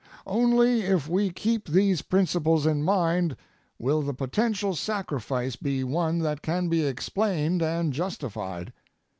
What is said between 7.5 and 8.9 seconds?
and justified.